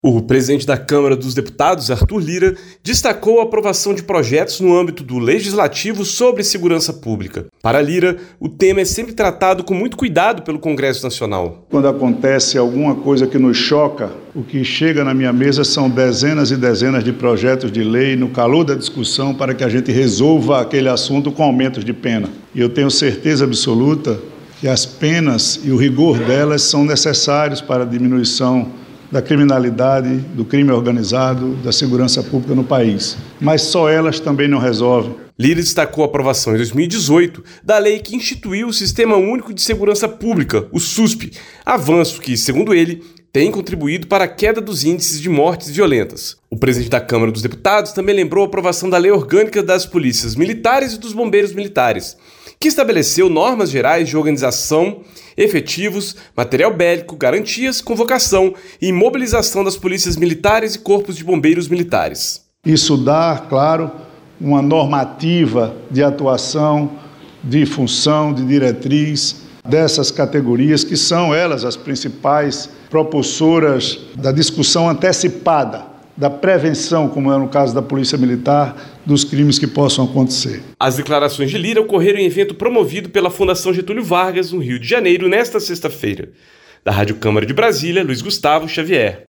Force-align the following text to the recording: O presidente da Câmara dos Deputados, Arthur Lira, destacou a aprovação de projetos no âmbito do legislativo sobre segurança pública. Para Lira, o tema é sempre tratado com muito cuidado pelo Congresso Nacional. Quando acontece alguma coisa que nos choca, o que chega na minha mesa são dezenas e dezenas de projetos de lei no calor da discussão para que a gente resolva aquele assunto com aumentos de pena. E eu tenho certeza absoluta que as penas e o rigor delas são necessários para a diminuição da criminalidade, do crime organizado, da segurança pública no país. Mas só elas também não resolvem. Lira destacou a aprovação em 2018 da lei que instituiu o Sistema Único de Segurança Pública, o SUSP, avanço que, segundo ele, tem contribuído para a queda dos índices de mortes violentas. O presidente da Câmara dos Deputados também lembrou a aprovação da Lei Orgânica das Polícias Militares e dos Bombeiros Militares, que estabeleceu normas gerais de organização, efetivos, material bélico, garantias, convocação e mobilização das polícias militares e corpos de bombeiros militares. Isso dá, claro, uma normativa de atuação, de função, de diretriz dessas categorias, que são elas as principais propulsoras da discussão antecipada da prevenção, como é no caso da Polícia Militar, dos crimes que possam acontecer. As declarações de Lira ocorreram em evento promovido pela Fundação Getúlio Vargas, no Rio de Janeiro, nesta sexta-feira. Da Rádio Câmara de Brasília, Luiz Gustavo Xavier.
O 0.00 0.22
presidente 0.22 0.64
da 0.64 0.76
Câmara 0.78 1.16
dos 1.16 1.34
Deputados, 1.34 1.90
Arthur 1.90 2.20
Lira, 2.20 2.54
destacou 2.84 3.40
a 3.40 3.42
aprovação 3.42 3.92
de 3.92 4.04
projetos 4.04 4.60
no 4.60 4.78
âmbito 4.78 5.02
do 5.02 5.18
legislativo 5.18 6.04
sobre 6.04 6.44
segurança 6.44 6.92
pública. 6.92 7.46
Para 7.60 7.82
Lira, 7.82 8.16
o 8.38 8.48
tema 8.48 8.80
é 8.80 8.84
sempre 8.84 9.12
tratado 9.12 9.64
com 9.64 9.74
muito 9.74 9.96
cuidado 9.96 10.42
pelo 10.42 10.60
Congresso 10.60 11.02
Nacional. 11.02 11.66
Quando 11.68 11.88
acontece 11.88 12.56
alguma 12.56 12.94
coisa 12.94 13.26
que 13.26 13.40
nos 13.40 13.56
choca, 13.56 14.12
o 14.36 14.44
que 14.44 14.62
chega 14.62 15.02
na 15.02 15.12
minha 15.12 15.32
mesa 15.32 15.64
são 15.64 15.90
dezenas 15.90 16.52
e 16.52 16.56
dezenas 16.56 17.02
de 17.02 17.12
projetos 17.12 17.72
de 17.72 17.82
lei 17.82 18.14
no 18.14 18.28
calor 18.28 18.62
da 18.62 18.76
discussão 18.76 19.34
para 19.34 19.52
que 19.52 19.64
a 19.64 19.68
gente 19.68 19.90
resolva 19.90 20.60
aquele 20.60 20.88
assunto 20.88 21.32
com 21.32 21.42
aumentos 21.42 21.84
de 21.84 21.92
pena. 21.92 22.28
E 22.54 22.60
eu 22.60 22.68
tenho 22.68 22.88
certeza 22.88 23.44
absoluta 23.44 24.16
que 24.60 24.68
as 24.68 24.86
penas 24.86 25.58
e 25.64 25.72
o 25.72 25.76
rigor 25.76 26.20
delas 26.20 26.62
são 26.62 26.84
necessários 26.84 27.60
para 27.60 27.82
a 27.82 27.86
diminuição 27.86 28.86
da 29.10 29.22
criminalidade, 29.22 30.16
do 30.34 30.44
crime 30.44 30.70
organizado, 30.70 31.54
da 31.56 31.72
segurança 31.72 32.22
pública 32.22 32.54
no 32.54 32.64
país. 32.64 33.16
Mas 33.40 33.62
só 33.62 33.88
elas 33.88 34.20
também 34.20 34.48
não 34.48 34.58
resolvem. 34.58 35.14
Lira 35.38 35.60
destacou 35.60 36.02
a 36.02 36.06
aprovação 36.06 36.54
em 36.54 36.56
2018 36.56 37.44
da 37.62 37.78
lei 37.78 38.00
que 38.00 38.16
instituiu 38.16 38.68
o 38.68 38.72
Sistema 38.72 39.16
Único 39.16 39.54
de 39.54 39.62
Segurança 39.62 40.08
Pública, 40.08 40.66
o 40.72 40.80
SUSP, 40.80 41.32
avanço 41.64 42.20
que, 42.20 42.36
segundo 42.36 42.74
ele, 42.74 43.02
tem 43.32 43.52
contribuído 43.52 44.06
para 44.08 44.24
a 44.24 44.28
queda 44.28 44.60
dos 44.60 44.84
índices 44.84 45.20
de 45.20 45.28
mortes 45.28 45.68
violentas. 45.68 46.36
O 46.50 46.56
presidente 46.56 46.90
da 46.90 47.00
Câmara 47.00 47.30
dos 47.30 47.42
Deputados 47.42 47.92
também 47.92 48.16
lembrou 48.16 48.42
a 48.42 48.48
aprovação 48.48 48.90
da 48.90 48.98
Lei 48.98 49.12
Orgânica 49.12 49.62
das 49.62 49.86
Polícias 49.86 50.34
Militares 50.34 50.94
e 50.94 50.98
dos 50.98 51.12
Bombeiros 51.12 51.52
Militares, 51.52 52.16
que 52.60 52.68
estabeleceu 52.68 53.28
normas 53.28 53.70
gerais 53.70 54.08
de 54.08 54.16
organização, 54.16 55.02
efetivos, 55.36 56.16
material 56.36 56.74
bélico, 56.74 57.16
garantias, 57.16 57.80
convocação 57.80 58.54
e 58.82 58.92
mobilização 58.92 59.62
das 59.62 59.76
polícias 59.76 60.16
militares 60.16 60.74
e 60.74 60.80
corpos 60.80 61.16
de 61.16 61.22
bombeiros 61.22 61.68
militares. 61.68 62.44
Isso 62.66 62.96
dá, 62.96 63.44
claro, 63.48 63.90
uma 64.40 64.60
normativa 64.60 65.76
de 65.90 66.02
atuação, 66.02 66.90
de 67.42 67.64
função, 67.64 68.34
de 68.34 68.44
diretriz 68.44 69.42
dessas 69.64 70.10
categorias, 70.10 70.82
que 70.82 70.96
são 70.96 71.32
elas 71.32 71.64
as 71.64 71.76
principais 71.76 72.68
propulsoras 72.90 74.00
da 74.16 74.32
discussão 74.32 74.88
antecipada 74.88 75.97
da 76.18 76.28
prevenção, 76.28 77.08
como 77.08 77.32
é 77.32 77.38
no 77.38 77.48
caso 77.48 77.72
da 77.72 77.80
Polícia 77.80 78.18
Militar, 78.18 78.76
dos 79.06 79.22
crimes 79.22 79.56
que 79.56 79.68
possam 79.68 80.04
acontecer. 80.04 80.60
As 80.76 80.96
declarações 80.96 81.48
de 81.48 81.56
Lira 81.56 81.80
ocorreram 81.80 82.18
em 82.18 82.26
evento 82.26 82.56
promovido 82.56 83.08
pela 83.08 83.30
Fundação 83.30 83.72
Getúlio 83.72 84.02
Vargas, 84.02 84.50
no 84.50 84.58
Rio 84.58 84.80
de 84.80 84.88
Janeiro, 84.88 85.28
nesta 85.28 85.60
sexta-feira. 85.60 86.30
Da 86.84 86.90
Rádio 86.90 87.14
Câmara 87.16 87.46
de 87.46 87.54
Brasília, 87.54 88.02
Luiz 88.02 88.20
Gustavo 88.20 88.68
Xavier. 88.68 89.26